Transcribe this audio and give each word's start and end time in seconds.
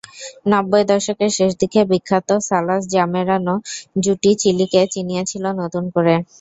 নব্বই 0.51 0.83
দশকের 0.91 1.31
শেষ 1.37 1.51
দিকে 1.61 1.79
বিখ্যাত 1.91 2.29
সালাস-জামেরানো 2.49 3.55
জুটি 4.03 4.31
চিলিকে 4.41 4.81
চিনিয়েছিল 4.93 5.43
নতুন 5.61 5.83
করে। 5.95 6.15